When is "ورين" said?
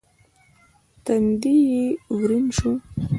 2.15-2.45